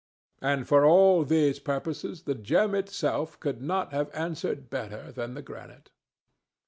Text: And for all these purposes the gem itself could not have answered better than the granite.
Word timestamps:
And 0.41 0.67
for 0.67 0.83
all 0.83 1.23
these 1.23 1.59
purposes 1.59 2.23
the 2.23 2.33
gem 2.33 2.73
itself 2.73 3.39
could 3.39 3.61
not 3.61 3.93
have 3.93 4.09
answered 4.15 4.67
better 4.67 5.11
than 5.11 5.35
the 5.35 5.43
granite. 5.43 5.91